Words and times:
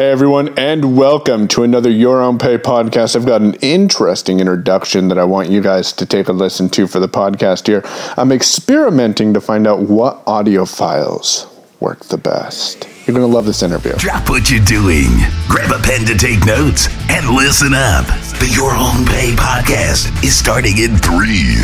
Hey 0.00 0.10
everyone, 0.10 0.58
and 0.58 0.96
welcome 0.96 1.46
to 1.48 1.62
another 1.62 1.90
Your 1.90 2.22
Own 2.22 2.38
Pay 2.38 2.56
podcast. 2.56 3.16
I've 3.16 3.26
got 3.26 3.42
an 3.42 3.52
interesting 3.56 4.40
introduction 4.40 5.08
that 5.08 5.18
I 5.18 5.24
want 5.24 5.50
you 5.50 5.60
guys 5.60 5.92
to 5.92 6.06
take 6.06 6.28
a 6.28 6.32
listen 6.32 6.70
to 6.70 6.86
for 6.86 7.00
the 7.00 7.06
podcast 7.06 7.66
here. 7.66 7.82
I'm 8.16 8.32
experimenting 8.32 9.34
to 9.34 9.42
find 9.42 9.66
out 9.66 9.80
what 9.80 10.22
audio 10.26 10.64
files 10.64 11.46
work 11.80 12.06
the 12.06 12.16
best. 12.16 12.88
You're 13.04 13.14
going 13.14 13.30
to 13.30 13.36
love 13.36 13.44
this 13.44 13.62
interview. 13.62 13.92
Drop 13.98 14.30
what 14.30 14.50
you're 14.50 14.64
doing, 14.64 15.10
grab 15.48 15.70
a 15.70 15.82
pen 15.82 16.06
to 16.06 16.16
take 16.16 16.46
notes, 16.46 16.88
and 17.10 17.28
listen 17.36 17.74
up. 17.74 18.06
The 18.40 18.50
Your 18.56 18.72
Own 18.72 19.04
Pay 19.04 19.36
podcast 19.36 20.24
is 20.24 20.34
starting 20.34 20.78
in 20.78 20.96
three, 20.96 21.60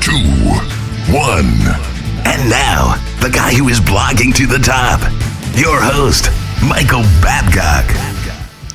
two, 0.00 0.24
one. 1.12 1.52
And 2.24 2.48
now, 2.48 2.96
the 3.20 3.28
guy 3.30 3.52
who 3.52 3.68
is 3.68 3.78
blogging 3.78 4.34
to 4.36 4.46
the 4.46 4.58
top, 4.58 5.02
your 5.54 5.82
host, 5.82 6.30
Michael 6.68 7.02
Babcock. 7.20 7.84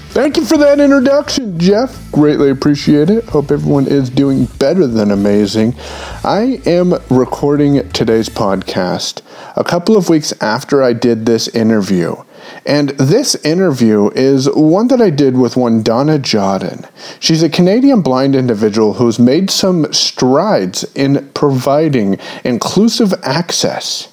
Thank 0.10 0.38
you 0.38 0.46
for 0.46 0.58
that 0.58 0.80
introduction, 0.80 1.58
Jeff. 1.58 2.12
Greatly 2.12 2.50
appreciate 2.50 3.10
it. 3.10 3.26
Hope 3.26 3.52
everyone 3.52 3.88
is 3.88 4.10
doing 4.10 4.46
better 4.46 4.86
than 4.86 5.10
amazing. 5.12 5.76
I 6.24 6.62
am 6.66 6.94
recording 7.10 7.90
today's 7.90 8.30
podcast 8.30 9.22
a 9.56 9.64
couple 9.64 9.98
of 9.98 10.08
weeks 10.08 10.34
after 10.42 10.84
I 10.84 10.94
did 10.94 11.26
this 11.26 11.48
interview. 11.48 12.16
And 12.66 12.90
this 12.90 13.34
interview 13.46 14.10
is 14.12 14.50
one 14.52 14.88
that 14.90 15.02
I 15.02 15.10
did 15.10 15.38
with 15.38 15.56
one 15.56 15.82
Donna 15.82 16.20
Jodhan. 16.20 16.90
She's 17.20 17.42
a 17.42 17.50
Canadian 17.50 18.02
blind 18.02 18.36
individual 18.36 18.96
who's 18.96 19.18
made 19.20 19.50
some 19.50 19.92
strides 19.94 20.84
in 20.96 21.30
providing 21.34 22.18
inclusive 22.44 23.14
access 23.24 24.10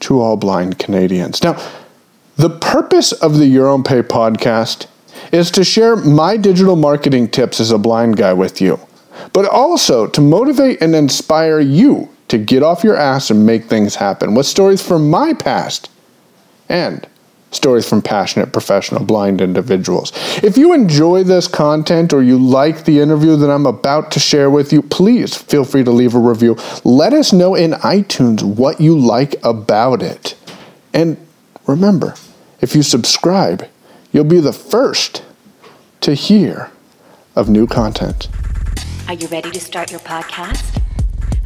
to 0.00 0.20
all 0.20 0.36
blind 0.36 0.78
Canadians. 0.78 1.42
Now, 1.42 1.60
the 2.36 2.50
purpose 2.50 3.12
of 3.12 3.38
the 3.38 3.46
Your 3.46 3.68
Own 3.68 3.82
Pay 3.82 4.02
podcast 4.02 4.86
is 5.32 5.50
to 5.52 5.64
share 5.64 5.96
my 5.96 6.36
digital 6.36 6.76
marketing 6.76 7.28
tips 7.28 7.60
as 7.60 7.70
a 7.70 7.78
blind 7.78 8.16
guy 8.16 8.32
with 8.32 8.60
you, 8.60 8.80
but 9.32 9.46
also 9.46 10.06
to 10.06 10.20
motivate 10.20 10.80
and 10.80 10.94
inspire 10.94 11.60
you 11.60 12.08
to 12.28 12.38
get 12.38 12.62
off 12.62 12.82
your 12.82 12.96
ass 12.96 13.30
and 13.30 13.44
make 13.44 13.64
things 13.64 13.96
happen 13.96 14.34
with 14.34 14.46
stories 14.46 14.86
from 14.86 15.10
my 15.10 15.34
past 15.34 15.90
and 16.68 17.06
stories 17.50 17.86
from 17.86 18.00
passionate 18.00 18.50
professional 18.50 19.04
blind 19.04 19.42
individuals. 19.42 20.10
If 20.42 20.56
you 20.56 20.72
enjoy 20.72 21.24
this 21.24 21.46
content 21.46 22.14
or 22.14 22.22
you 22.22 22.38
like 22.38 22.84
the 22.84 23.00
interview 23.00 23.36
that 23.36 23.50
I'm 23.50 23.66
about 23.66 24.10
to 24.12 24.20
share 24.20 24.48
with 24.48 24.72
you, 24.72 24.80
please 24.80 25.36
feel 25.36 25.64
free 25.64 25.84
to 25.84 25.90
leave 25.90 26.14
a 26.14 26.18
review. 26.18 26.56
Let 26.82 27.12
us 27.12 27.32
know 27.34 27.54
in 27.54 27.72
iTunes 27.72 28.42
what 28.42 28.80
you 28.80 28.98
like 28.98 29.34
about 29.44 30.02
it. 30.02 30.34
And 30.94 31.18
remember, 31.66 32.14
if 32.60 32.74
you 32.74 32.82
subscribe, 32.82 33.68
you'll 34.12 34.24
be 34.24 34.40
the 34.40 34.52
first 34.52 35.22
to 36.00 36.14
hear 36.14 36.70
of 37.34 37.48
new 37.48 37.66
content. 37.66 38.28
Are 39.08 39.14
you 39.14 39.26
ready 39.28 39.50
to 39.50 39.60
start 39.60 39.90
your 39.90 40.00
podcast? 40.00 40.80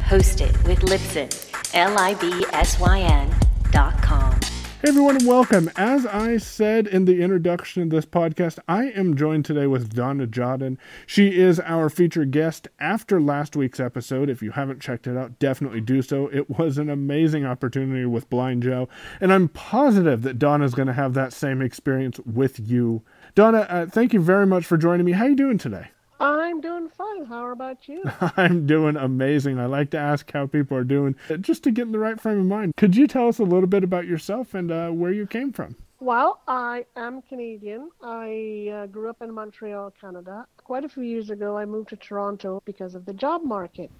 Host 0.01 0.41
it 0.41 0.51
with 0.63 0.79
Libsyn, 0.79 1.29
L-I-B-S-Y-N 1.73 3.35
dot 3.71 4.01
com. 4.01 4.39
Hey 4.83 4.89
everyone, 4.89 5.25
welcome. 5.25 5.71
As 5.75 6.05
I 6.05 6.37
said 6.37 6.85
in 6.85 7.05
the 7.05 7.23
introduction 7.23 7.81
of 7.81 7.89
this 7.89 8.05
podcast, 8.05 8.59
I 8.67 8.91
am 8.91 9.17
joined 9.17 9.43
today 9.43 9.65
with 9.65 9.95
Donna 9.95 10.27
Jodhan. 10.27 10.77
She 11.07 11.35
is 11.35 11.59
our 11.61 11.89
featured 11.89 12.29
guest 12.29 12.67
after 12.79 13.19
last 13.19 13.55
week's 13.55 13.79
episode. 13.79 14.29
If 14.29 14.43
you 14.43 14.51
haven't 14.51 14.79
checked 14.79 15.07
it 15.07 15.17
out, 15.17 15.39
definitely 15.39 15.81
do 15.81 16.03
so. 16.03 16.27
It 16.27 16.59
was 16.59 16.77
an 16.77 16.91
amazing 16.91 17.43
opportunity 17.43 18.05
with 18.05 18.29
Blind 18.29 18.61
Joe, 18.61 18.87
and 19.19 19.33
I'm 19.33 19.47
positive 19.47 20.21
that 20.21 20.37
Donna's 20.37 20.75
going 20.75 20.87
to 20.87 20.93
have 20.93 21.15
that 21.15 21.33
same 21.33 21.59
experience 21.59 22.19
with 22.19 22.59
you. 22.59 23.01
Donna, 23.33 23.65
uh, 23.69 23.87
thank 23.87 24.13
you 24.13 24.21
very 24.21 24.45
much 24.45 24.63
for 24.63 24.77
joining 24.77 25.07
me. 25.07 25.13
How 25.13 25.25
are 25.25 25.29
you 25.29 25.35
doing 25.35 25.57
today? 25.57 25.87
I'm 26.19 26.61
doing 26.61 26.89
fine. 26.89 27.25
How 27.25 27.51
about 27.51 27.87
you? 27.87 28.03
I'm 28.37 28.65
doing 28.65 28.95
amazing. 28.95 29.59
I 29.59 29.65
like 29.65 29.91
to 29.91 29.97
ask 29.97 30.31
how 30.31 30.47
people 30.47 30.77
are 30.77 30.83
doing 30.83 31.15
uh, 31.29 31.37
just 31.37 31.63
to 31.63 31.71
get 31.71 31.83
in 31.83 31.91
the 31.91 31.99
right 31.99 32.19
frame 32.19 32.39
of 32.39 32.45
mind. 32.45 32.75
Could 32.75 32.95
you 32.95 33.07
tell 33.07 33.27
us 33.27 33.39
a 33.39 33.43
little 33.43 33.67
bit 33.67 33.83
about 33.83 34.05
yourself 34.05 34.53
and 34.53 34.71
uh, 34.71 34.89
where 34.89 35.11
you 35.11 35.27
came 35.27 35.51
from? 35.51 35.75
Well, 35.99 36.41
I 36.47 36.85
am 36.95 37.21
Canadian. 37.23 37.89
I 38.03 38.71
uh, 38.71 38.85
grew 38.87 39.09
up 39.09 39.21
in 39.21 39.33
Montreal, 39.33 39.93
Canada. 39.99 40.45
Quite 40.57 40.83
a 40.83 40.89
few 40.89 41.03
years 41.03 41.29
ago, 41.29 41.57
I 41.57 41.65
moved 41.65 41.89
to 41.89 41.95
Toronto 41.95 42.61
because 42.65 42.93
of 42.93 43.05
the 43.05 43.13
job 43.13 43.43
market. 43.43 43.91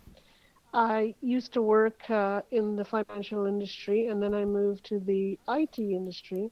I 0.73 1.15
used 1.21 1.53
to 1.53 1.61
work 1.61 2.09
uh, 2.09 2.41
in 2.51 2.75
the 2.75 2.85
financial 2.85 3.45
industry 3.45 4.07
and 4.07 4.21
then 4.21 4.33
I 4.33 4.45
moved 4.45 4.85
to 4.85 4.99
the 4.99 5.39
IT 5.47 5.79
industry. 5.79 6.51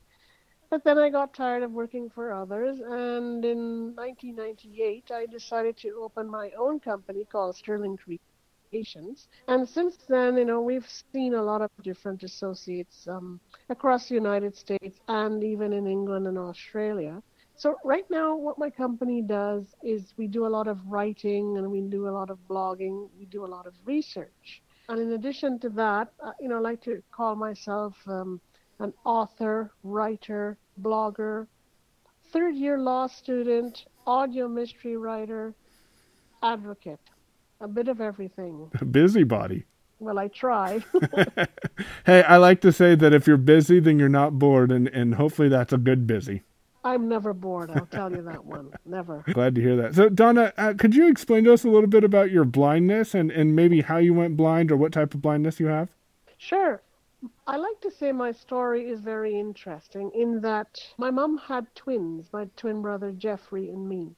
But 0.70 0.84
then 0.84 0.98
I 0.98 1.10
got 1.10 1.34
tired 1.34 1.64
of 1.64 1.72
working 1.72 2.10
for 2.10 2.32
others, 2.32 2.80
and 2.80 3.46
in 3.46 3.96
1998, 3.96 5.12
I 5.12 5.26
decided 5.28 5.78
to 5.78 6.00
open 6.02 6.28
my 6.30 6.52
own 6.58 6.80
company 6.80 7.26
called 7.26 7.56
Sterling 7.56 7.98
Creations. 7.98 9.28
And 9.48 9.68
since 9.68 9.98
then, 10.10 10.38
you 10.38 10.46
know, 10.46 10.62
we've 10.62 10.90
seen 11.14 11.36
a 11.36 11.42
lot 11.42 11.62
of 11.62 11.70
different 11.84 12.24
associates 12.24 13.08
um, 13.08 13.40
across 13.70 14.10
the 14.10 14.16
United 14.16 14.56
States 14.56 15.00
and 15.08 15.44
even 15.44 15.72
in 15.72 15.88
England 15.88 16.28
and 16.28 16.38
Australia. 16.38 17.22
So 17.58 17.78
right 17.86 18.10
now, 18.10 18.36
what 18.36 18.58
my 18.58 18.70
company 18.70 19.22
does 19.22 19.76
is 19.82 20.14
we 20.18 20.28
do 20.28 20.46
a 20.46 20.54
lot 20.58 20.68
of 20.68 20.86
writing 20.88 21.58
and 21.58 21.72
we 21.72 21.80
do 21.80 22.10
a 22.10 22.12
lot 22.12 22.30
of 22.30 22.38
blogging. 22.50 23.08
We 23.18 23.26
do 23.26 23.46
a 23.46 23.52
lot 23.56 23.66
of 23.66 23.74
research. 23.86 24.62
And 24.90 25.00
in 25.00 25.14
addition 25.14 25.58
to 25.60 25.70
that, 25.70 26.12
uh, 26.22 26.34
you 26.40 26.50
know, 26.50 26.58
I 26.58 26.60
like 26.60 26.82
to 26.82 27.02
call 27.12 27.36
myself 27.36 27.96
um, 28.08 28.42
an 28.80 28.94
author, 29.04 29.72
writer, 29.84 30.58
blogger, 30.82 31.48
third 32.32 32.56
year 32.56 32.78
law 32.78 33.08
student, 33.08 33.86
audio 34.06 34.48
mystery 34.48 34.98
writer, 34.98 35.54
advocate, 36.44 37.00
a 37.62 37.68
bit 37.68 37.88
of 37.88 38.02
everything. 38.02 38.70
Busybody. 38.92 39.66
Well, 40.00 40.20
I 40.20 40.28
try. 40.28 40.84
hey, 42.06 42.24
I 42.24 42.38
like 42.38 42.62
to 42.62 42.72
say 42.72 42.96
that 42.96 43.14
if 43.14 43.28
you're 43.28 43.38
busy, 43.38 43.80
then 43.80 43.98
you're 43.98 44.10
not 44.10 44.38
bored, 44.38 44.72
and, 44.72 44.88
and 44.90 45.16
hopefully 45.16 45.50
that's 45.50 45.72
a 45.74 45.78
good 45.78 46.06
busy. 46.06 46.44
I'm 46.84 47.10
never 47.10 47.34
bored, 47.34 47.72
I'll 47.72 47.88
tell 47.88 48.12
you 48.12 48.22
that 48.24 48.46
one. 48.46 48.72
Never. 48.86 49.24
Glad 49.34 49.56
to 49.56 49.62
hear 49.62 49.76
that. 49.78 49.96
So, 49.96 50.08
Donna, 50.08 50.54
uh, 50.56 50.76
could 50.78 50.94
you 50.94 51.08
explain 51.08 51.44
to 51.46 51.54
us 51.54 51.64
a 51.64 51.70
little 51.70 51.90
bit 51.90 52.04
about 52.04 52.30
your 52.30 52.46
blindness 52.46 53.16
and, 53.16 53.32
and 53.32 53.56
maybe 53.56 53.82
how 53.82 53.98
you 53.98 54.14
went 54.14 54.38
blind 54.38 54.72
or 54.72 54.78
what 54.78 54.92
type 54.92 55.16
of 55.16 55.22
blindness 55.22 55.60
you 55.60 55.66
have? 55.66 55.90
Sure. 56.38 56.84
I 57.48 57.58
like 57.58 57.80
to 57.82 57.92
say 57.92 58.12
my 58.12 58.32
story 58.32 58.90
is 58.90 59.00
very 59.00 59.40
interesting 59.40 60.12
in 60.14 60.42
that 60.42 60.80
my 60.98 61.12
mom 61.12 61.38
had 61.38 61.74
twins, 61.76 62.32
my 62.34 62.46
twin 62.56 62.82
brother 62.82 63.12
Jeffrey 63.12 63.70
and 63.70 63.88
me. 63.88 64.16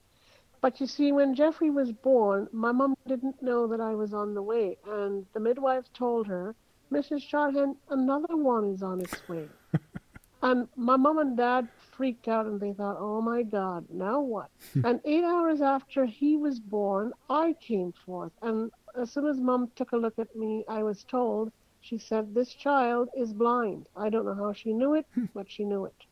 But 0.62 0.82
you 0.82 0.88
see, 0.88 1.12
when 1.12 1.36
Jeffrey 1.36 1.70
was 1.70 1.92
born, 1.92 2.48
my 2.52 2.72
mom 2.72 2.96
didn't 3.08 3.42
know 3.42 3.68
that 3.68 3.80
I 3.80 3.94
was 3.96 4.14
on 4.14 4.34
the 4.34 4.42
way, 4.42 4.78
and 4.86 5.26
the 5.34 5.40
midwife 5.40 5.92
told 5.94 6.28
her, 6.28 6.56
Mrs. 6.92 7.22
Shorthand, 7.22 7.76
another 7.90 8.36
one 8.36 8.66
is 8.72 8.82
on 8.82 9.02
its 9.02 9.28
way. 9.30 9.48
and 10.42 10.68
my 10.76 10.96
mom 10.96 11.20
and 11.20 11.38
dad 11.38 11.68
freaked 11.92 12.28
out 12.28 12.46
and 12.46 12.60
they 12.60 12.74
thought, 12.74 12.98
oh 13.00 13.22
my 13.22 13.44
God, 13.44 13.86
now 13.90 14.20
what? 14.22 14.50
and 14.84 15.00
eight 15.06 15.24
hours 15.24 15.62
after 15.62 16.06
he 16.06 16.38
was 16.38 16.60
born, 16.60 17.14
I 17.30 17.54
came 17.62 17.94
forth. 18.06 18.32
And 18.42 18.72
as 18.96 19.12
soon 19.12 19.28
as 19.28 19.40
mom 19.40 19.72
took 19.76 19.92
a 19.92 19.98
look 19.98 20.18
at 20.18 20.36
me, 20.36 20.64
I 20.68 20.84
was 20.84 21.04
told 21.04 21.52
she 21.82 21.98
said, 21.98 22.34
This 22.34 22.54
child 22.54 23.10
is 23.16 23.34
blind. 23.34 23.88
I 23.96 24.10
don't 24.10 24.26
know 24.26 24.36
how 24.36 24.54
she 24.54 24.74
knew 24.74 24.94
it, 24.94 25.06
but 25.34 25.50
she 25.50 25.64
knew 25.64 25.86
it. 25.86 26.06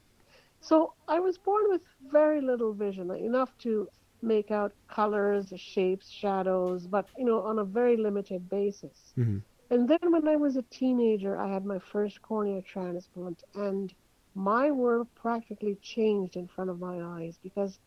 So 0.62 0.94
I 1.08 1.20
was 1.20 1.38
born 1.38 1.66
with 1.70 1.82
very 2.12 2.42
little 2.42 2.74
vision, 2.74 3.12
enough 3.12 3.58
to 3.60 3.88
make 4.22 4.52
out 4.52 4.74
colors, 4.88 5.54
shapes, 5.56 6.10
shadows, 6.10 6.88
but 6.88 7.08
you 7.18 7.26
know, 7.26 7.42
on 7.42 7.60
a 7.60 7.64
very 7.64 7.98
limited 7.98 8.50
basis. 8.50 9.14
Mm-hmm. 9.18 9.40
And 9.70 9.88
then 9.88 10.12
when 10.12 10.28
I 10.28 10.36
was 10.36 10.56
a 10.56 10.62
teenager, 10.64 11.38
I 11.38 11.48
had 11.48 11.66
my 11.66 11.80
first 11.80 12.22
cornea 12.22 12.62
transplant, 12.62 13.44
and 13.56 13.94
my 14.36 14.72
world 14.72 15.08
practically 15.16 15.76
changed 15.82 16.36
in 16.36 16.48
front 16.48 16.70
of 16.70 16.80
my 16.80 17.02
eyes 17.02 17.38
because 17.42 17.80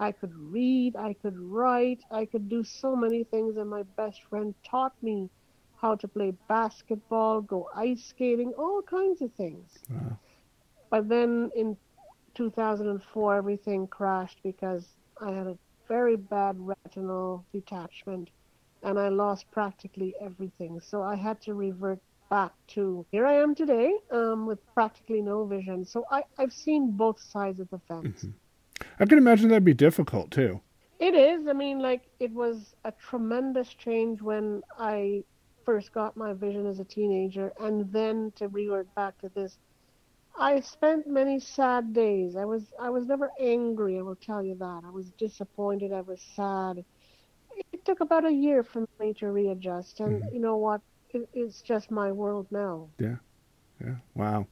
I 0.00 0.12
could 0.12 0.34
read, 0.34 0.96
I 0.96 1.14
could 1.14 1.38
write, 1.38 2.02
I 2.10 2.24
could 2.26 2.48
do 2.48 2.62
so 2.64 2.94
many 2.96 3.24
things, 3.24 3.56
and 3.56 3.68
my 3.68 3.82
best 3.96 4.22
friend 4.24 4.54
taught 4.64 4.94
me 5.02 5.30
how 5.84 5.94
to 5.94 6.08
play 6.08 6.32
basketball, 6.48 7.42
go 7.42 7.68
ice 7.76 8.02
skating, 8.02 8.54
all 8.56 8.80
kinds 8.80 9.20
of 9.20 9.30
things. 9.34 9.68
Wow. 9.90 10.18
But 10.88 11.10
then 11.10 11.50
in 11.54 11.76
2004, 12.34 13.36
everything 13.36 13.86
crashed 13.86 14.38
because 14.42 14.86
I 15.20 15.30
had 15.30 15.46
a 15.46 15.58
very 15.86 16.16
bad 16.16 16.56
retinal 16.58 17.44
detachment 17.52 18.30
and 18.82 18.98
I 18.98 19.10
lost 19.10 19.50
practically 19.50 20.14
everything. 20.22 20.80
So 20.80 21.02
I 21.02 21.16
had 21.16 21.42
to 21.42 21.52
revert 21.52 22.00
back 22.30 22.52
to 22.68 23.04
here 23.12 23.26
I 23.26 23.34
am 23.34 23.54
today 23.54 23.92
um, 24.10 24.46
with 24.46 24.60
practically 24.72 25.20
no 25.20 25.44
vision. 25.44 25.84
So 25.84 26.06
I, 26.10 26.22
I've 26.38 26.54
seen 26.54 26.92
both 26.92 27.20
sides 27.20 27.60
of 27.60 27.68
the 27.68 27.80
fence. 27.88 28.24
Mm-hmm. 28.24 29.02
I 29.02 29.04
can 29.04 29.18
imagine 29.18 29.50
that'd 29.50 29.64
be 29.64 29.74
difficult 29.74 30.30
too. 30.30 30.62
It 30.98 31.14
is. 31.14 31.46
I 31.46 31.52
mean, 31.52 31.80
like, 31.80 32.04
it 32.20 32.32
was 32.32 32.74
a 32.86 32.92
tremendous 32.92 33.68
change 33.74 34.22
when 34.22 34.62
I 34.78 35.24
first 35.64 35.92
got 35.92 36.16
my 36.16 36.32
vision 36.34 36.66
as 36.66 36.80
a 36.80 36.84
teenager 36.84 37.52
and 37.58 37.92
then 37.92 38.32
to 38.36 38.48
revert 38.48 38.94
back 38.94 39.18
to 39.18 39.28
this 39.30 39.58
I 40.38 40.60
spent 40.60 41.06
many 41.06 41.38
sad 41.40 41.92
days. 41.92 42.36
I 42.36 42.44
was 42.44 42.72
I 42.78 42.90
was 42.90 43.06
never 43.06 43.32
angry, 43.40 43.98
I 43.98 44.02
will 44.02 44.16
tell 44.16 44.42
you 44.42 44.56
that. 44.56 44.82
I 44.84 44.90
was 44.90 45.12
disappointed, 45.12 45.92
I 45.92 46.02
was 46.02 46.22
sad. 46.22 46.84
It 47.72 47.84
took 47.84 48.00
about 48.00 48.24
a 48.24 48.32
year 48.32 48.62
for 48.62 48.84
me 48.98 49.14
to 49.14 49.30
readjust 49.30 50.00
and 50.00 50.10
Mm-hmm. 50.10 50.28
you 50.30 50.40
know 50.40 50.56
what? 50.56 50.82
It, 51.10 51.28
it's 51.32 51.62
just 51.62 51.90
my 51.90 52.12
world 52.12 52.46
now. 52.50 52.90
Yeah. 52.98 53.16
Yeah. 53.80 53.94
Wow. 54.14 54.46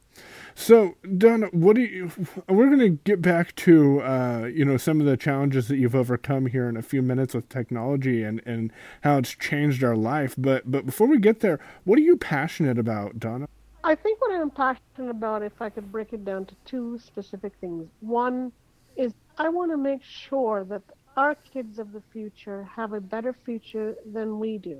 So, 0.53 0.95
Donna, 1.17 1.47
what 1.47 1.75
do 1.75 1.81
you? 1.81 2.11
We're 2.47 2.67
going 2.67 2.79
to 2.79 2.99
get 3.03 3.21
back 3.21 3.55
to 3.57 4.01
uh, 4.01 4.49
you 4.53 4.65
know 4.65 4.77
some 4.77 4.99
of 4.99 5.05
the 5.05 5.17
challenges 5.17 5.67
that 5.69 5.77
you've 5.77 5.95
overcome 5.95 6.47
here 6.47 6.67
in 6.67 6.77
a 6.77 6.81
few 6.81 7.01
minutes 7.01 7.33
with 7.33 7.49
technology 7.49 8.23
and 8.23 8.41
and 8.45 8.71
how 9.01 9.17
it's 9.17 9.31
changed 9.31 9.83
our 9.83 9.95
life. 9.95 10.35
But 10.37 10.69
but 10.69 10.85
before 10.85 11.07
we 11.07 11.19
get 11.19 11.39
there, 11.39 11.59
what 11.85 11.97
are 11.97 12.03
you 12.03 12.17
passionate 12.17 12.77
about, 12.77 13.19
Donna? 13.19 13.47
I 13.83 13.95
think 13.95 14.21
what 14.21 14.33
I'm 14.33 14.49
passionate 14.49 15.09
about, 15.09 15.41
if 15.41 15.61
I 15.61 15.69
could 15.69 15.91
break 15.91 16.13
it 16.13 16.23
down 16.23 16.45
to 16.45 16.55
two 16.65 16.99
specific 16.99 17.53
things. 17.59 17.89
One 17.99 18.51
is 18.95 19.13
I 19.37 19.49
want 19.49 19.71
to 19.71 19.77
make 19.77 20.03
sure 20.03 20.63
that 20.65 20.83
our 21.17 21.35
kids 21.35 21.79
of 21.79 21.91
the 21.91 22.01
future 22.11 22.63
have 22.75 22.93
a 22.93 23.01
better 23.01 23.33
future 23.33 23.95
than 24.11 24.39
we 24.39 24.57
do. 24.57 24.79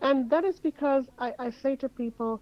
And 0.00 0.28
that 0.30 0.44
is 0.44 0.60
because 0.60 1.06
I, 1.18 1.32
I 1.38 1.50
say 1.50 1.76
to 1.76 1.88
people, 1.88 2.40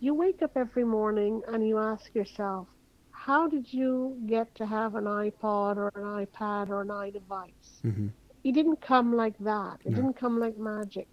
you 0.00 0.14
wake 0.14 0.42
up 0.42 0.52
every 0.56 0.84
morning 0.84 1.42
and 1.48 1.66
you 1.66 1.78
ask 1.78 2.14
yourself, 2.14 2.68
how 3.10 3.48
did 3.48 3.72
you 3.72 4.20
get 4.26 4.54
to 4.56 4.66
have 4.66 4.94
an 4.94 5.04
iPod 5.04 5.76
or 5.76 5.90
an 5.94 6.26
iPad 6.26 6.68
or 6.68 6.82
an 6.82 6.88
iDevice? 6.88 7.80
Mhm. 7.82 8.10
It 8.44 8.52
didn't 8.52 8.80
come 8.80 9.12
like 9.14 9.36
that. 9.38 9.80
It 9.84 9.90
No. 9.90 9.96
didn't 9.96 10.16
come 10.16 10.38
like 10.38 10.56
magic, 10.56 11.08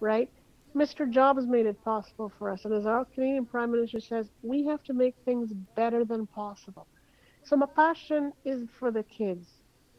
right? 0.00 0.30
Mr. 0.74 1.06
Jobs 1.10 1.46
made 1.46 1.66
it 1.66 1.82
possible 1.82 2.28
for 2.38 2.50
us. 2.50 2.64
And 2.64 2.74
as 2.74 2.86
our 2.86 3.04
Canadian 3.06 3.46
Prime 3.46 3.70
Minister 3.70 4.00
says, 4.00 4.30
we 4.42 4.64
have 4.64 4.82
to 4.84 4.92
make 4.92 5.16
things 5.24 5.52
better 5.74 6.04
than 6.04 6.26
possible. 6.26 6.86
So 7.44 7.56
my 7.56 7.66
passion 7.66 8.32
is 8.44 8.68
for 8.78 8.90
the 8.90 9.02
kids 9.04 9.48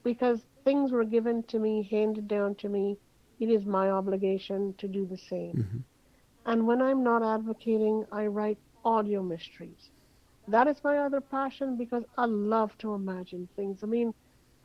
because 0.04 0.46
things 0.64 0.92
were 0.92 1.04
given 1.04 1.44
to 1.44 1.60
me, 1.60 1.84
handed 1.90 2.28
down 2.28 2.56
to 2.56 2.70
me. 2.70 2.98
It 3.40 3.50
is 3.50 3.66
my 3.66 3.90
obligation 3.90 4.74
to 4.78 4.88
do 4.88 5.06
the 5.06 5.18
same. 5.18 5.56
Mhm. 5.56 5.84
And 6.46 6.66
when 6.66 6.82
I'm 6.82 7.04
not 7.04 7.24
advocating, 7.24 8.06
I 8.12 8.28
write 8.28 8.58
audio 8.84 9.22
mysteries. 9.22 9.92
That 10.48 10.68
is 10.68 10.84
my 10.84 10.98
other 10.98 11.22
passion 11.22 11.76
because 11.78 12.04
I 12.18 12.26
love 12.26 12.78
to 12.80 12.94
imagine 12.94 13.48
things. 13.56 13.84
I 13.84 13.88
mean, 13.88 14.14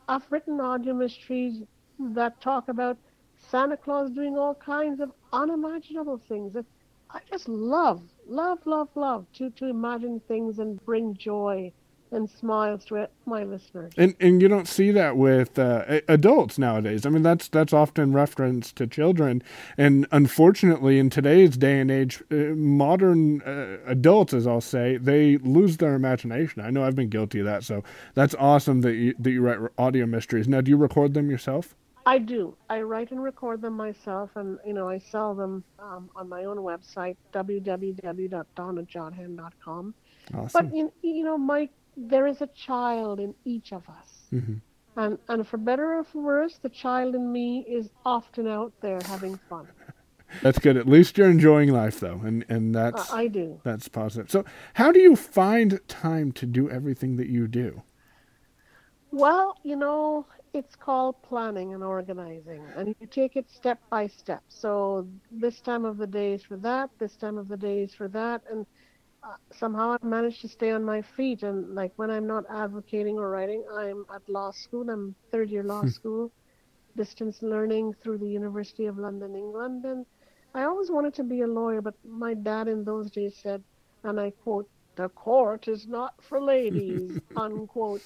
I've 0.09 0.31
written 0.31 0.61
audio 0.61 0.95
mysteries 0.95 1.63
that 1.99 2.41
talk 2.41 2.69
about 2.69 2.97
Santa 3.37 3.77
Claus 3.77 4.11
doing 4.11 4.39
all 4.39 4.55
kinds 4.55 5.01
of 5.01 5.13
unimaginable 5.33 6.21
things. 6.29 6.57
I 7.11 7.21
just 7.31 7.49
love, 7.49 8.03
love, 8.27 8.59
love, 8.67 8.89
love 8.95 9.27
to, 9.35 9.51
to 9.51 9.67
imagine 9.67 10.21
things 10.21 10.59
and 10.59 10.85
bring 10.85 11.15
joy 11.17 11.73
and 12.15 12.31
smiles 12.31 12.85
to 12.87 13.09
my 13.27 13.45
listeners. 13.45 13.93
And 13.97 14.15
and 14.21 14.41
you 14.41 14.49
don't 14.49 14.69
see 14.69 14.91
that 14.93 15.17
with 15.17 15.59
uh, 15.59 16.01
adults 16.09 16.59
nowadays. 16.59 17.05
I 17.05 17.11
mean, 17.11 17.23
that's 17.23 17.49
that's 17.49 17.73
often 17.73 18.13
referenced 18.13 18.77
to 18.77 18.87
children, 18.87 19.43
and 19.77 20.07
unfortunately, 20.13 20.99
in 20.99 21.11
today's 21.11 21.57
day 21.57 21.81
and 21.81 21.91
age, 21.91 22.23
uh, 22.31 22.55
modern 22.55 23.43
uh, 23.43 23.79
adults, 23.87 24.33
as 24.33 24.47
I'll 24.47 24.61
say, 24.61 24.97
they 24.97 25.39
lose 25.39 25.79
their 25.79 25.95
imagination. 25.95 26.63
I 26.63 26.71
know 26.71 26.85
I've 26.85 26.97
been 26.97 27.11
guilty 27.11 27.41
of 27.41 27.47
that. 27.47 27.65
So 27.65 27.83
that's 28.15 28.35
awesome 28.37 28.81
that 28.83 28.95
you 28.95 29.15
that 29.19 29.31
you 29.31 29.43
write 29.43 29.59
audio 29.79 30.07
mysteries. 30.07 30.49
Now, 30.49 30.61
do 30.61 30.71
you 30.71 30.77
record 30.77 31.15
them 31.15 31.31
yourself? 31.31 31.75
I 32.07 32.19
do. 32.19 32.55
I 32.69 32.83
write 32.83 33.13
and 33.13 33.23
record 33.23 33.63
them 33.63 33.73
myself, 33.75 34.31
and 34.37 34.59
you 34.67 34.75
know 34.75 34.89
I 34.89 34.99
sell 34.99 35.35
them 35.35 35.65
um, 35.79 36.11
on 36.15 36.29
my 36.29 36.45
own 36.45 36.59
website 36.59 37.17
www.donnajodhan.com. 37.33 39.95
Awesome. 40.33 40.49
But 40.53 40.75
you, 40.75 40.91
you 41.03 41.25
know, 41.25 41.37
Mike, 41.39 41.73
there 41.97 42.27
is 42.27 42.43
a 42.43 42.47
child 42.49 43.21
in 43.21 43.35
each 43.45 43.73
of 43.73 43.89
us, 43.89 44.29
Mhm. 44.33 44.61
and 44.97 45.19
and 45.29 45.47
for 45.47 45.57
better 45.57 45.99
or 45.99 46.05
for 46.05 46.23
worse, 46.23 46.59
the 46.59 46.69
child 46.69 47.15
in 47.15 47.31
me 47.33 47.65
is 47.69 47.91
often 48.05 48.47
out 48.47 48.73
there 48.81 48.99
having 49.07 49.37
fun. 49.49 49.67
That's 50.43 50.59
good. 50.59 50.77
At 50.77 50.89
least 50.89 51.17
you're 51.17 51.31
enjoying 51.31 51.71
life, 51.73 52.01
though, 52.01 52.21
and 52.25 52.45
and 52.49 52.75
that's 52.75 53.13
I 53.13 53.29
do. 53.29 53.61
that's 53.63 53.89
positive. 53.89 54.31
So, 54.31 54.45
how 54.75 54.91
do 54.91 54.99
you 55.01 55.17
find 55.17 55.81
time 55.89 56.33
to 56.33 56.47
do 56.47 56.69
everything 56.69 57.17
that 57.17 57.29
you 57.29 57.47
do? 57.47 57.83
Well, 59.13 59.55
you 59.63 59.77
know, 59.77 60.27
it's 60.53 60.75
called 60.75 61.23
planning 61.23 61.73
and 61.73 61.85
organizing, 61.85 62.65
and 62.77 62.95
you 63.01 63.07
take 63.07 63.37
it 63.37 63.49
step 63.49 63.79
by 63.91 64.09
step. 64.09 64.43
So 64.49 65.09
this 65.31 65.61
time 65.61 65.85
of 65.85 65.99
the 65.99 66.07
day 66.07 66.33
is 66.33 66.43
for 66.43 66.57
that, 66.59 66.91
this 66.99 67.17
time 67.17 67.39
of 67.39 67.47
the 67.49 67.57
day 67.57 67.83
is 67.83 67.95
for 67.95 68.09
that, 68.09 68.43
and 68.51 68.63
uh, 68.63 68.65
somehow 69.53 69.97
I 70.01 70.07
managed 70.07 70.41
to 70.43 70.49
stay 70.49 70.71
on 70.71 70.85
my 70.85 71.03
feet. 71.03 71.43
And 71.43 71.75
like 71.75 71.93
when 71.97 72.11
I'm 72.11 72.27
not 72.27 72.45
advocating 72.51 73.19
or 73.19 73.31
writing, 73.31 73.65
I'm 73.73 74.05
at 74.15 74.29
law 74.29 74.51
school. 74.51 74.89
I'm 74.91 75.15
third 75.31 75.51
year 75.51 75.63
law 75.63 75.83
hmm. 75.83 75.89
school, 75.89 76.33
distance 76.97 77.43
learning 77.43 77.95
through 78.03 78.19
the 78.19 78.29
University 78.29 78.87
of 78.87 78.99
London, 78.99 79.35
England, 79.35 79.85
and 79.85 80.07
I 80.55 80.65
always 80.65 80.91
wanted 80.91 81.15
to 81.15 81.25
be 81.25 81.41
a 81.41 81.49
lawyer, 81.49 81.83
but 81.83 81.95
my 82.05 82.33
dad 82.33 82.69
in 82.69 82.85
those 82.85 83.11
days 83.11 83.37
said, 83.43 83.63
and 84.05 84.21
I 84.21 84.31
quote, 84.31 84.69
"The 84.95 85.09
court 85.09 85.67
is 85.67 85.89
not 85.89 86.15
for 86.23 86.41
ladies," 86.41 87.21
unquote. 87.37 88.03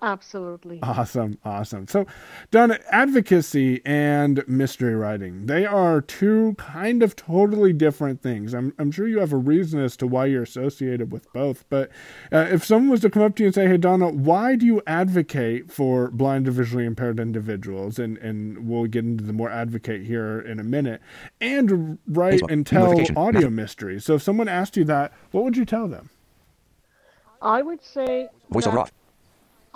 Absolutely. 0.00 0.78
Awesome, 0.82 1.38
awesome. 1.44 1.88
So, 1.88 2.06
Donna, 2.50 2.78
advocacy 2.90 3.80
and 3.84 4.46
mystery 4.46 4.94
writing, 4.94 5.46
they 5.46 5.66
are 5.66 6.00
two 6.00 6.54
kind 6.56 7.02
of 7.02 7.16
totally 7.16 7.72
different 7.72 8.22
things. 8.22 8.54
I'm, 8.54 8.72
I'm 8.78 8.92
sure 8.92 9.08
you 9.08 9.18
have 9.18 9.32
a 9.32 9.36
reason 9.36 9.80
as 9.80 9.96
to 9.96 10.06
why 10.06 10.26
you're 10.26 10.44
associated 10.44 11.10
with 11.10 11.32
both. 11.32 11.64
But 11.68 11.90
uh, 12.32 12.46
if 12.50 12.64
someone 12.64 12.90
was 12.90 13.00
to 13.00 13.10
come 13.10 13.22
up 13.22 13.34
to 13.36 13.42
you 13.42 13.48
and 13.48 13.54
say, 13.54 13.66
hey, 13.66 13.76
Donna, 13.76 14.08
why 14.08 14.54
do 14.54 14.66
you 14.66 14.82
advocate 14.86 15.72
for 15.72 16.10
blind 16.10 16.46
or 16.46 16.52
visually 16.52 16.84
impaired 16.84 17.18
individuals? 17.18 17.98
And, 17.98 18.18
and 18.18 18.68
we'll 18.68 18.86
get 18.86 19.04
into 19.04 19.24
the 19.24 19.32
more 19.32 19.50
advocate 19.50 20.02
here 20.06 20.40
in 20.40 20.60
a 20.60 20.64
minute, 20.64 21.00
and 21.40 21.98
write 22.06 22.42
and 22.48 22.64
tell 22.64 22.92
audio 23.16 23.50
message. 23.50 23.50
mysteries. 23.50 24.04
So, 24.04 24.14
if 24.14 24.22
someone 24.22 24.48
asked 24.48 24.76
you 24.76 24.84
that, 24.84 25.12
what 25.32 25.42
would 25.42 25.56
you 25.56 25.64
tell 25.64 25.88
them? 25.88 26.10
I 27.40 27.62
would 27.62 27.82
say 27.84 28.28
Voiceover 28.52 28.64
that 28.64 28.78
off. 28.78 28.92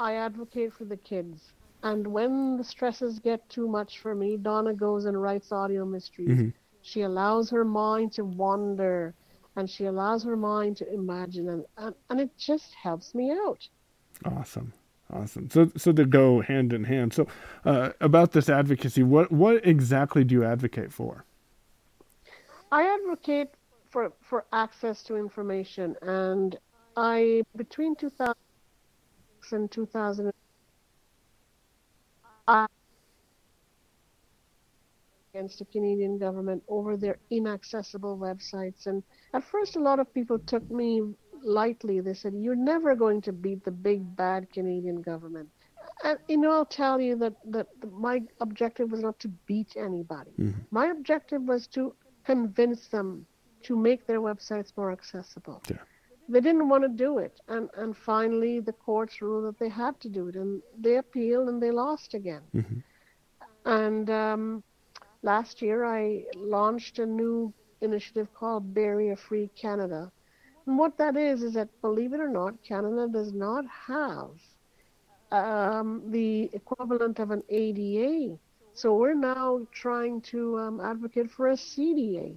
I 0.02 0.16
advocate 0.16 0.73
for 0.73 0.85
the 0.85 0.97
kids. 0.97 1.52
And 1.85 2.04
when 2.09 2.56
the 2.56 2.64
stresses 2.64 3.21
get 3.21 3.49
too 3.49 3.68
much 3.68 4.00
for 4.00 4.16
me, 4.16 4.37
Donna 4.37 4.75
goes 4.75 5.04
and 5.04 5.21
writes 5.21 5.52
audio 5.52 5.85
mysteries. 5.85 6.28
Mm-hmm. 6.28 6.49
She 6.82 7.02
allows 7.02 7.50
her 7.50 7.64
mind 7.64 8.11
to 8.14 8.25
wander 8.25 9.14
and 9.54 9.71
she 9.71 9.85
allows 9.85 10.25
her 10.25 10.37
mind 10.37 10.76
to 10.78 10.92
imagine 10.92 11.49
and, 11.50 11.64
and, 11.76 11.94
and 12.11 12.21
it 12.21 12.30
just 12.37 12.75
helps 12.75 13.14
me 13.14 13.30
out. 13.30 13.68
Awesome. 14.25 14.73
Awesome. 15.12 15.49
So, 15.50 15.71
so 15.76 15.92
they 15.92 16.04
go 16.04 16.40
hand 16.40 16.73
in 16.73 16.82
hand. 16.82 17.12
So, 17.12 17.28
uh, 17.64 17.90
about 18.00 18.32
this 18.32 18.49
advocacy, 18.49 19.02
what 19.02 19.30
what 19.30 19.64
exactly 19.66 20.25
do 20.25 20.35
you 20.35 20.42
advocate 20.42 20.90
for? 20.90 21.26
I 22.73 22.82
advocate 22.99 23.49
for 23.90 24.12
for 24.23 24.47
access 24.52 25.02
to 25.04 25.16
information. 25.16 25.97
And 26.00 26.56
I 26.97 27.42
between 27.56 27.94
2000 27.94 28.35
and 29.50 29.70
2000, 29.70 30.32
against 35.34 35.58
the 35.58 35.64
Canadian 35.66 36.18
government 36.18 36.62
over 36.68 36.96
their 36.96 37.18
inaccessible 37.30 38.18
websites. 38.18 38.87
And 38.87 39.02
at 39.34 39.42
first, 39.44 39.76
a 39.76 39.80
lot 39.80 39.99
of 39.99 40.12
people 40.12 40.38
took 40.38 40.68
me 40.70 41.02
lightly. 41.42 42.00
They 42.00 42.14
said, 42.14 42.34
You're 42.37 42.54
never 42.54 42.94
going 42.94 43.22
to 43.22 43.32
beat 43.32 43.64
the 43.64 43.70
big 43.70 44.16
bad 44.16 44.50
Canadian 44.52 45.02
government. 45.02 45.49
And, 46.04 46.18
you 46.28 46.37
know, 46.37 46.50
I'll 46.52 46.64
tell 46.64 47.00
you 47.00 47.16
that, 47.16 47.34
that 47.50 47.68
my 47.90 48.22
objective 48.40 48.90
was 48.90 49.00
not 49.00 49.18
to 49.20 49.28
beat 49.46 49.76
anybody. 49.76 50.30
Mm-hmm. 50.38 50.61
My 50.70 50.87
objective 50.87 51.42
was 51.42 51.66
to 51.68 51.94
convince 52.25 52.88
them 52.88 53.26
to 53.62 53.76
make 53.76 54.06
their 54.06 54.20
websites 54.20 54.72
more 54.76 54.92
accessible. 54.92 55.62
Yeah. 55.70 55.76
They 56.29 56.41
didn't 56.41 56.69
want 56.69 56.85
to 56.85 56.88
do 56.88 57.19
it. 57.19 57.41
And, 57.49 57.69
and 57.76 57.97
finally, 57.97 58.61
the 58.61 58.73
courts 58.73 59.21
ruled 59.21 59.45
that 59.47 59.59
they 59.59 59.69
had 59.69 59.99
to 60.00 60.09
do 60.09 60.29
it. 60.29 60.37
And 60.37 60.62
they 60.79 60.97
appealed 60.97 61.49
and 61.49 61.62
they 61.62 61.71
lost 61.71 62.14
again. 62.14 62.43
Mm-hmm. 62.55 62.79
And 63.64 64.11
um, 64.11 64.62
last 65.23 65.62
year, 65.62 65.85
I 65.85 66.25
launched 66.37 66.99
a 66.99 67.07
new 67.07 67.52
initiative 67.81 68.29
called 68.35 68.73
Barrier 68.73 69.17
Free 69.17 69.50
Canada. 69.61 70.11
And 70.67 70.79
what 70.79 70.97
that 70.99 71.17
is, 71.17 71.43
is 71.43 71.55
that 71.55 71.69
believe 71.81 72.12
it 72.12 72.21
or 72.21 72.29
not, 72.29 72.55
Canada 72.62 73.09
does 73.09 73.33
not 73.33 73.64
have 73.67 74.31
um, 75.33 76.02
the 76.11 76.50
equivalent 76.52 77.19
of 77.19 77.31
an 77.31 77.43
ADA. 77.49 78.38
So 78.75 78.95
we're 78.95 79.14
now 79.14 79.67
trying 79.73 80.21
to 80.23 80.59
um, 80.59 80.81
advocate 80.81 81.31
for 81.31 81.49
a 81.49 81.55
CDA. 81.55 82.37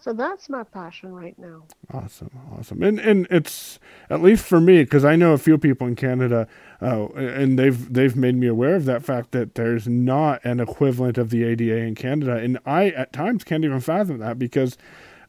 So 0.00 0.12
that's 0.12 0.48
my 0.48 0.62
passion 0.62 1.12
right 1.12 1.36
now. 1.38 1.64
Awesome, 1.92 2.30
awesome, 2.56 2.82
and 2.82 3.00
and 3.00 3.26
it's 3.30 3.80
at 4.08 4.22
least 4.22 4.44
for 4.44 4.60
me 4.60 4.84
because 4.84 5.04
I 5.04 5.16
know 5.16 5.32
a 5.32 5.38
few 5.38 5.58
people 5.58 5.88
in 5.88 5.96
Canada, 5.96 6.46
uh, 6.80 7.08
and 7.14 7.58
they've 7.58 7.92
they've 7.92 8.14
made 8.14 8.36
me 8.36 8.46
aware 8.46 8.76
of 8.76 8.84
that 8.84 9.02
fact 9.02 9.32
that 9.32 9.56
there's 9.56 9.88
not 9.88 10.44
an 10.44 10.60
equivalent 10.60 11.18
of 11.18 11.30
the 11.30 11.42
ADA 11.42 11.78
in 11.78 11.96
Canada, 11.96 12.36
and 12.36 12.58
I 12.64 12.90
at 12.90 13.12
times 13.12 13.42
can't 13.42 13.64
even 13.64 13.80
fathom 13.80 14.18
that 14.18 14.38
because 14.38 14.78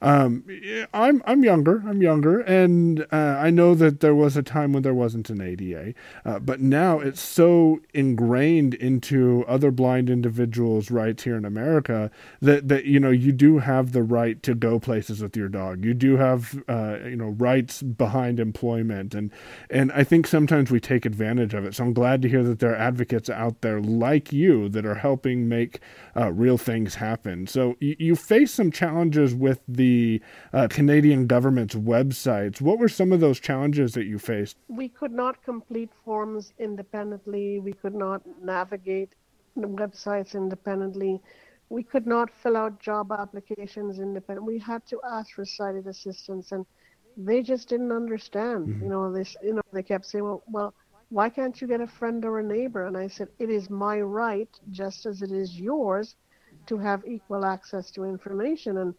um, 0.01 0.45
I'm 0.93 1.21
I'm 1.25 1.43
younger. 1.43 1.83
I'm 1.85 2.01
younger, 2.01 2.39
and 2.39 3.05
uh, 3.11 3.37
I 3.37 3.49
know 3.49 3.75
that 3.75 3.99
there 3.99 4.15
was 4.15 4.37
a 4.37 4.43
time 4.43 4.71
when 4.71 4.81
there 4.81 4.93
wasn't 4.93 5.29
an 5.29 5.41
ADA, 5.41 5.93
uh, 6.23 6.39
but 6.39 6.61
now 6.61 6.99
it's 6.99 7.21
so 7.21 7.81
ingrained 7.93 8.75
into 8.75 9.43
other 9.45 9.71
blind 9.71 10.09
individuals' 10.09 10.89
rights 10.89 11.23
here 11.23 11.35
in 11.35 11.43
America 11.43 12.09
that 12.41 12.69
that 12.69 12.85
you 12.85 12.97
know 12.97 13.09
you 13.09 13.33
do 13.33 13.57
have 13.57 13.91
the 13.91 14.03
right 14.03 14.41
to 14.43 14.55
go 14.55 14.79
places 14.79 15.21
with 15.21 15.35
your 15.35 15.49
dog. 15.49 15.83
You 15.83 15.93
do 15.93 16.15
have 16.15 16.63
uh, 16.69 16.99
you 17.03 17.17
know 17.17 17.31
rights 17.31 17.81
behind 17.81 18.39
employment, 18.39 19.13
and 19.13 19.31
and 19.69 19.91
I 19.91 20.05
think 20.05 20.27
sometimes 20.27 20.71
we 20.71 20.79
take 20.79 21.05
advantage 21.05 21.53
of 21.53 21.65
it. 21.65 21.75
So 21.75 21.83
I'm 21.83 21.93
glad 21.93 22.21
to 22.21 22.29
hear 22.29 22.43
that 22.43 22.59
there 22.59 22.71
are 22.71 22.77
advocates 22.77 23.29
out 23.29 23.59
there 23.59 23.81
like 23.81 24.31
you 24.31 24.69
that 24.69 24.85
are 24.85 24.95
helping 24.95 25.49
make 25.49 25.81
uh, 26.15 26.31
real 26.31 26.57
things 26.57 26.95
happen. 26.95 27.47
So 27.47 27.75
you, 27.81 27.97
you 27.99 28.15
face 28.15 28.53
some 28.53 28.71
challenges 28.71 29.35
with 29.35 29.59
the 29.67 29.88
the 29.89 30.21
uh, 30.53 30.67
Canadian 30.69 31.27
government's 31.27 31.75
websites. 31.75 32.61
What 32.61 32.77
were 32.79 32.89
some 32.89 33.11
of 33.11 33.19
those 33.19 33.39
challenges 33.39 33.93
that 33.93 34.05
you 34.05 34.17
faced? 34.19 34.55
We 34.67 34.87
could 34.89 35.11
not 35.11 35.43
complete 35.43 35.91
forms 36.05 36.53
independently. 36.59 37.59
We 37.59 37.73
could 37.73 37.95
not 37.95 38.21
navigate 38.55 39.11
the 39.55 39.67
websites 39.67 40.31
independently. 40.35 41.21
We 41.69 41.83
could 41.83 42.07
not 42.07 42.27
fill 42.41 42.57
out 42.57 42.79
job 42.79 43.11
applications 43.11 43.99
independently. 43.99 44.53
We 44.55 44.59
had 44.59 44.85
to 44.87 44.97
ask 45.17 45.27
for 45.35 45.45
sighted 45.45 45.85
assistance, 45.87 46.51
and 46.51 46.65
they 47.29 47.39
just 47.51 47.65
didn't 47.69 47.91
understand. 48.01 48.61
Mm-hmm. 48.67 48.83
You 48.83 48.89
know, 48.89 49.03
this. 49.17 49.35
You 49.43 49.53
know, 49.55 49.65
they 49.73 49.83
kept 49.83 50.05
saying, 50.05 50.25
"Well, 50.29 50.43
well." 50.57 50.73
Why 51.11 51.27
can't 51.27 51.59
you 51.59 51.67
get 51.73 51.81
a 51.81 51.87
friend 51.99 52.23
or 52.23 52.37
a 52.37 52.43
neighbor? 52.43 52.85
And 52.85 52.95
I 52.95 53.07
said, 53.07 53.29
It 53.39 53.49
is 53.49 53.67
my 53.85 53.99
right, 53.99 54.53
just 54.69 55.07
as 55.07 55.23
it 55.23 55.31
is 55.31 55.59
yours, 55.59 56.07
to 56.67 56.77
have 56.77 57.03
equal 57.15 57.45
access 57.45 57.89
to 57.95 58.03
information. 58.03 58.77
And 58.77 58.93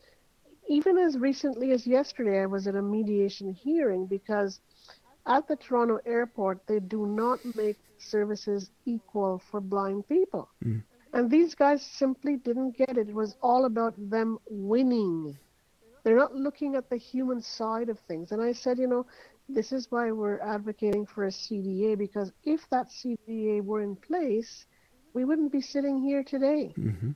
even 0.71 0.99
as 0.99 1.19
recently 1.19 1.73
as 1.73 1.85
yesterday, 1.85 2.43
I 2.43 2.47
was 2.47 2.69
at 2.69 2.77
a 2.77 2.83
mediation 2.83 3.53
hearing 3.53 4.07
because 4.07 4.61
at 5.27 5.49
the 5.49 5.57
Toronto 5.57 5.99
airport, 6.07 6.65
they 6.69 6.79
do 6.79 7.07
not 7.07 7.41
make 7.57 7.77
services 7.99 8.71
equal 8.87 9.43
for 9.51 9.61
blind 9.61 10.09
people. 10.09 10.49
Mm. 10.65 10.85
And 11.13 11.29
these 11.29 11.57
guys 11.57 11.85
simply 11.85 12.37
didn't 12.37 12.77
get 12.77 12.97
it. 12.97 13.09
It 13.09 13.15
was 13.15 13.35
all 13.43 13.65
about 13.65 13.95
them 13.99 14.39
winning. 14.49 15.37
They're 16.05 16.17
not 16.17 16.37
looking 16.37 16.77
at 16.77 16.89
the 16.89 16.97
human 16.97 17.43
side 17.43 17.89
of 17.89 17.99
things. 18.07 18.31
And 18.31 18.41
I 18.41 18.53
said, 18.53 18.79
you 18.79 18.87
know, 18.87 19.07
this 19.49 19.73
is 19.73 19.91
why 19.91 20.13
we're 20.13 20.39
advocating 20.39 21.05
for 21.05 21.25
a 21.25 21.31
CDA 21.31 21.99
because 21.99 22.31
if 22.45 22.61
that 22.71 22.87
CDA 22.91 23.61
were 23.65 23.83
in 23.83 23.97
place, 23.97 24.67
we 25.15 25.25
wouldn't 25.25 25.51
be 25.51 25.61
sitting 25.61 26.01
here 26.01 26.23
today. 26.23 26.73
Mm-hmm. 26.79 27.11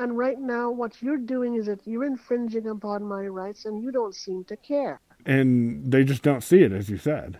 And 0.00 0.16
right 0.16 0.40
now, 0.40 0.70
what 0.70 1.02
you're 1.02 1.18
doing 1.18 1.56
is 1.56 1.66
that 1.66 1.86
you're 1.86 2.06
infringing 2.06 2.66
upon 2.68 3.04
my 3.04 3.26
rights 3.26 3.66
and 3.66 3.82
you 3.82 3.92
don't 3.92 4.14
seem 4.14 4.44
to 4.44 4.56
care. 4.56 4.98
And 5.26 5.92
they 5.92 6.04
just 6.04 6.22
don't 6.22 6.42
see 6.42 6.62
it, 6.62 6.72
as 6.72 6.88
you 6.88 6.96
said. 6.96 7.38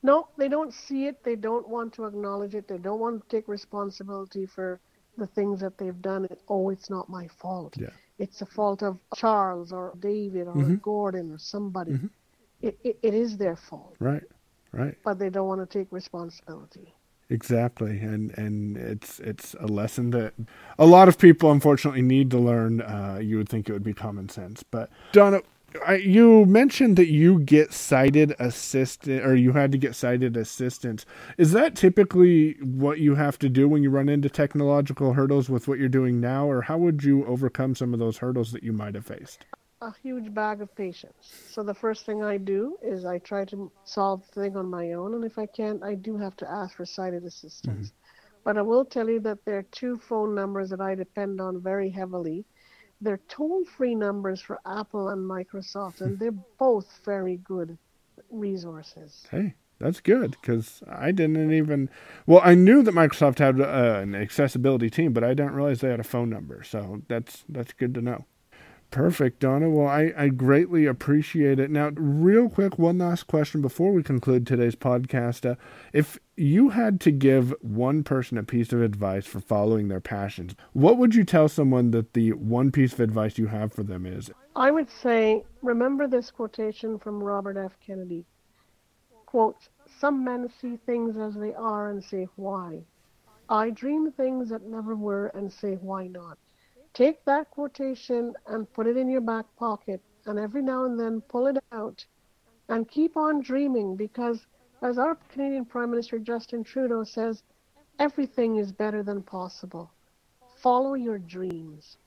No, 0.00 0.28
they 0.38 0.48
don't 0.48 0.72
see 0.72 1.06
it. 1.06 1.24
They 1.24 1.34
don't 1.34 1.68
want 1.68 1.92
to 1.94 2.04
acknowledge 2.04 2.54
it. 2.54 2.68
They 2.68 2.78
don't 2.78 3.00
want 3.00 3.28
to 3.28 3.36
take 3.36 3.48
responsibility 3.48 4.46
for 4.46 4.78
the 5.18 5.26
things 5.26 5.58
that 5.60 5.76
they've 5.76 6.00
done. 6.00 6.28
Oh, 6.48 6.70
it's 6.70 6.88
not 6.88 7.08
my 7.08 7.26
fault. 7.26 7.74
Yeah. 7.76 7.90
It's 8.20 8.38
the 8.38 8.46
fault 8.46 8.84
of 8.84 9.00
Charles 9.16 9.72
or 9.72 9.92
David 9.98 10.46
or 10.46 10.54
mm-hmm. 10.54 10.76
Gordon 10.76 11.32
or 11.32 11.38
somebody. 11.38 11.92
Mm-hmm. 11.92 12.06
It, 12.62 12.78
it, 12.84 12.98
it 13.02 13.14
is 13.14 13.36
their 13.36 13.56
fault. 13.56 13.96
Right, 13.98 14.22
right. 14.70 14.96
But 15.04 15.18
they 15.18 15.30
don't 15.30 15.48
want 15.48 15.68
to 15.68 15.78
take 15.78 15.90
responsibility. 15.90 16.94
Exactly, 17.28 17.98
and 17.98 18.36
and 18.38 18.76
it's 18.76 19.18
it's 19.18 19.54
a 19.58 19.66
lesson 19.66 20.10
that 20.10 20.34
a 20.78 20.86
lot 20.86 21.08
of 21.08 21.18
people 21.18 21.50
unfortunately 21.50 22.02
need 22.02 22.30
to 22.30 22.38
learn. 22.38 22.80
Uh, 22.80 23.18
you 23.20 23.36
would 23.36 23.48
think 23.48 23.68
it 23.68 23.72
would 23.72 23.82
be 23.82 23.92
common 23.92 24.28
sense, 24.28 24.62
but 24.62 24.90
Donna, 25.10 25.40
I, 25.84 25.96
you 25.96 26.46
mentioned 26.46 26.96
that 26.98 27.08
you 27.08 27.40
get 27.40 27.72
cited 27.72 28.36
assistant, 28.38 29.26
or 29.26 29.34
you 29.34 29.52
had 29.52 29.72
to 29.72 29.78
get 29.78 29.96
cited 29.96 30.36
assistance. 30.36 31.04
Is 31.36 31.50
that 31.50 31.74
typically 31.74 32.52
what 32.62 33.00
you 33.00 33.16
have 33.16 33.40
to 33.40 33.48
do 33.48 33.68
when 33.68 33.82
you 33.82 33.90
run 33.90 34.08
into 34.08 34.28
technological 34.28 35.14
hurdles 35.14 35.50
with 35.50 35.66
what 35.66 35.80
you're 35.80 35.88
doing 35.88 36.20
now, 36.20 36.48
or 36.48 36.62
how 36.62 36.78
would 36.78 37.02
you 37.02 37.26
overcome 37.26 37.74
some 37.74 37.92
of 37.92 37.98
those 37.98 38.18
hurdles 38.18 38.52
that 38.52 38.62
you 38.62 38.72
might 38.72 38.94
have 38.94 39.06
faced? 39.06 39.44
A 39.82 39.92
huge 40.02 40.32
bag 40.32 40.62
of 40.62 40.74
patience. 40.74 41.14
So 41.50 41.62
the 41.62 41.74
first 41.74 42.06
thing 42.06 42.22
I 42.22 42.38
do 42.38 42.76
is 42.82 43.04
I 43.04 43.18
try 43.18 43.44
to 43.46 43.70
solve 43.84 44.22
the 44.32 44.42
thing 44.42 44.56
on 44.56 44.70
my 44.70 44.92
own, 44.92 45.14
and 45.14 45.24
if 45.24 45.38
I 45.38 45.46
can't, 45.46 45.82
I 45.82 45.94
do 45.94 46.16
have 46.16 46.36
to 46.36 46.50
ask 46.50 46.76
for 46.76 46.86
sighted 46.86 47.24
assistance. 47.24 47.88
Mm-hmm. 47.88 48.42
But 48.44 48.56
I 48.56 48.62
will 48.62 48.84
tell 48.84 49.08
you 49.10 49.20
that 49.20 49.44
there 49.44 49.58
are 49.58 49.64
two 49.64 49.98
phone 49.98 50.34
numbers 50.34 50.70
that 50.70 50.80
I 50.80 50.94
depend 50.94 51.40
on 51.40 51.60
very 51.60 51.90
heavily. 51.90 52.44
They're 53.00 53.20
toll-free 53.28 53.94
numbers 53.94 54.40
for 54.40 54.60
Apple 54.64 55.08
and 55.08 55.28
Microsoft, 55.28 56.00
and 56.00 56.18
they're 56.18 56.30
both 56.58 57.00
very 57.04 57.38
good 57.38 57.76
resources. 58.30 59.26
Hey, 59.30 59.54
that's 59.78 60.00
good 60.00 60.30
because 60.40 60.82
I 60.88 61.10
didn't 61.10 61.52
even. 61.52 61.90
Well, 62.24 62.40
I 62.42 62.54
knew 62.54 62.82
that 62.82 62.94
Microsoft 62.94 63.40
had 63.40 63.60
uh, 63.60 64.00
an 64.00 64.14
accessibility 64.14 64.88
team, 64.88 65.12
but 65.12 65.24
I 65.24 65.34
didn't 65.34 65.54
realize 65.54 65.80
they 65.80 65.90
had 65.90 66.00
a 66.00 66.04
phone 66.04 66.30
number. 66.30 66.62
So 66.62 67.02
that's 67.08 67.44
that's 67.48 67.74
good 67.74 67.92
to 67.94 68.00
know. 68.00 68.24
Perfect, 68.96 69.40
Donna. 69.40 69.68
Well, 69.68 69.88
I, 69.88 70.14
I 70.16 70.28
greatly 70.28 70.86
appreciate 70.86 71.60
it. 71.60 71.70
Now, 71.70 71.90
real 71.96 72.48
quick, 72.48 72.78
one 72.78 72.96
last 72.96 73.26
question 73.26 73.60
before 73.60 73.92
we 73.92 74.02
conclude 74.02 74.46
today's 74.46 74.74
podcast. 74.74 75.44
Uh, 75.44 75.56
if 75.92 76.18
you 76.34 76.70
had 76.70 76.98
to 77.02 77.10
give 77.10 77.54
one 77.60 78.04
person 78.04 78.38
a 78.38 78.42
piece 78.42 78.72
of 78.72 78.80
advice 78.80 79.26
for 79.26 79.40
following 79.40 79.88
their 79.88 80.00
passions, 80.00 80.54
what 80.72 80.96
would 80.96 81.14
you 81.14 81.24
tell 81.24 81.46
someone 81.46 81.90
that 81.90 82.14
the 82.14 82.32
one 82.32 82.72
piece 82.72 82.94
of 82.94 83.00
advice 83.00 83.36
you 83.36 83.48
have 83.48 83.70
for 83.70 83.82
them 83.82 84.06
is? 84.06 84.30
I 84.56 84.70
would 84.70 84.88
say, 84.88 85.44
remember 85.60 86.08
this 86.08 86.30
quotation 86.30 86.98
from 86.98 87.22
Robert 87.22 87.58
F. 87.58 87.72
Kennedy. 87.86 88.24
Quote, 89.26 89.68
some 90.00 90.24
men 90.24 90.50
see 90.58 90.78
things 90.86 91.18
as 91.18 91.34
they 91.34 91.52
are 91.52 91.90
and 91.90 92.02
say, 92.02 92.28
why? 92.36 92.80
I 93.50 93.68
dream 93.68 94.10
things 94.10 94.48
that 94.48 94.62
never 94.62 94.96
were 94.96 95.26
and 95.34 95.52
say, 95.52 95.74
why 95.74 96.06
not? 96.06 96.38
Take 96.96 97.22
that 97.26 97.50
quotation 97.50 98.32
and 98.46 98.72
put 98.72 98.86
it 98.86 98.96
in 98.96 99.10
your 99.10 99.20
back 99.20 99.44
pocket, 99.58 100.00
and 100.24 100.38
every 100.38 100.62
now 100.62 100.86
and 100.86 100.98
then 100.98 101.20
pull 101.20 101.46
it 101.46 101.58
out 101.70 102.02
and 102.70 102.88
keep 102.88 103.18
on 103.18 103.42
dreaming 103.42 103.96
because, 103.96 104.46
as 104.80 104.96
our 104.96 105.14
Canadian 105.28 105.66
Prime 105.66 105.90
Minister 105.90 106.18
Justin 106.18 106.64
Trudeau 106.64 107.04
says, 107.04 107.42
everything 107.98 108.56
is 108.56 108.72
better 108.72 109.02
than 109.02 109.22
possible. 109.22 109.90
Follow 110.56 110.94
your 110.94 111.18
dreams. 111.18 111.98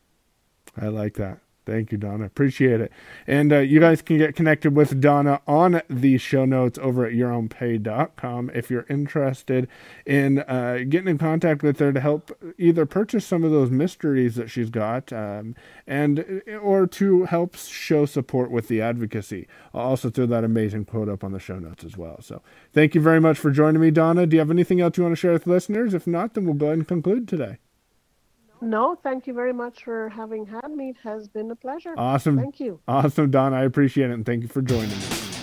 I 0.75 0.87
like 0.87 1.13
that. 1.17 1.37
Thank 1.65 1.91
you, 1.91 1.97
Donna. 1.97 2.25
Appreciate 2.25 2.81
it. 2.81 2.91
And 3.27 3.53
uh, 3.53 3.59
you 3.59 3.79
guys 3.79 4.01
can 4.01 4.17
get 4.17 4.35
connected 4.35 4.75
with 4.75 4.99
Donna 4.99 5.41
on 5.45 5.81
the 5.87 6.17
show 6.17 6.45
notes 6.45 6.79
over 6.81 7.05
at 7.05 7.13
yourownpay.com 7.13 8.51
if 8.55 8.71
you're 8.71 8.87
interested 8.89 9.67
in 10.05 10.39
uh, 10.39 10.79
getting 10.89 11.09
in 11.09 11.17
contact 11.17 11.61
with 11.61 11.77
her 11.79 11.93
to 11.93 11.99
help 11.99 12.31
either 12.57 12.85
purchase 12.85 13.25
some 13.25 13.43
of 13.43 13.51
those 13.51 13.69
mysteries 13.69 14.35
that 14.35 14.49
she's 14.49 14.69
got 14.69 15.13
um, 15.13 15.55
and 15.85 16.41
or 16.61 16.87
to 16.87 17.25
help 17.25 17.55
show 17.55 18.05
support 18.05 18.49
with 18.49 18.67
the 18.67 18.81
advocacy. 18.81 19.47
I'll 19.73 19.81
also 19.81 20.09
throw 20.09 20.25
that 20.25 20.43
amazing 20.43 20.85
quote 20.85 21.09
up 21.09 21.23
on 21.23 21.33
the 21.33 21.39
show 21.39 21.59
notes 21.59 21.83
as 21.83 21.95
well. 21.95 22.19
So 22.21 22.41
thank 22.73 22.95
you 22.95 23.01
very 23.01 23.19
much 23.21 23.37
for 23.37 23.51
joining 23.51 23.81
me, 23.81 23.91
Donna. 23.91 24.25
Do 24.25 24.35
you 24.35 24.39
have 24.39 24.51
anything 24.51 24.81
else 24.81 24.97
you 24.97 25.03
want 25.03 25.13
to 25.13 25.19
share 25.19 25.33
with 25.33 25.45
listeners? 25.45 25.93
If 25.93 26.07
not, 26.07 26.33
then 26.33 26.45
we'll 26.45 26.55
go 26.55 26.67
ahead 26.67 26.79
and 26.79 26.87
conclude 26.87 27.27
today. 27.27 27.57
No, 28.61 28.95
thank 29.01 29.27
you 29.27 29.33
very 29.33 29.53
much 29.53 29.83
for 29.83 30.09
having 30.09 30.45
had 30.45 30.71
me. 30.71 30.89
It 30.89 30.97
has 31.03 31.27
been 31.27 31.49
a 31.51 31.55
pleasure. 31.55 31.93
Awesome. 31.97 32.37
Thank 32.37 32.59
you. 32.59 32.79
Awesome, 32.87 33.31
Don. 33.31 33.53
I 33.53 33.63
appreciate 33.63 34.09
it, 34.09 34.13
and 34.13 34.25
thank 34.25 34.41
you 34.41 34.47
for 34.47 34.61
joining 34.61 34.89
me. 34.89 34.95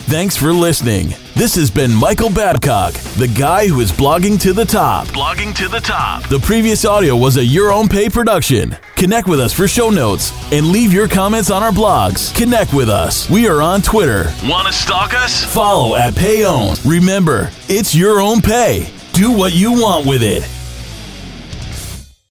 Thanks 0.08 0.36
for 0.36 0.52
listening. 0.52 1.08
This 1.34 1.56
has 1.56 1.68
been 1.68 1.92
Michael 1.92 2.30
Babcock, 2.30 2.92
the 3.16 3.26
guy 3.26 3.66
who 3.66 3.80
is 3.80 3.90
blogging 3.90 4.40
to 4.42 4.52
the 4.52 4.64
top. 4.64 5.08
Blogging 5.08 5.52
to 5.56 5.66
the 5.68 5.80
top. 5.80 6.28
The 6.28 6.38
previous 6.38 6.84
audio 6.84 7.16
was 7.16 7.38
a 7.38 7.44
Your 7.44 7.72
Own 7.72 7.88
Pay 7.88 8.08
production. 8.08 8.76
Connect 8.94 9.26
with 9.26 9.40
us 9.40 9.52
for 9.52 9.66
show 9.66 9.90
notes 9.90 10.32
and 10.52 10.68
leave 10.68 10.92
your 10.92 11.08
comments 11.08 11.50
on 11.50 11.64
our 11.64 11.72
blogs. 11.72 12.32
Connect 12.36 12.72
with 12.72 12.88
us. 12.88 13.28
We 13.28 13.48
are 13.48 13.60
on 13.60 13.82
Twitter. 13.82 14.32
Want 14.44 14.68
to 14.68 14.72
stalk 14.72 15.12
us? 15.12 15.42
Follow 15.52 15.96
at 15.96 16.14
Payown. 16.14 16.78
Remember, 16.88 17.50
it's 17.68 17.92
your 17.92 18.20
own 18.20 18.40
pay. 18.40 18.88
Do 19.12 19.32
what 19.32 19.54
you 19.54 19.72
want 19.72 20.06
with 20.06 20.22
it. 20.22 20.48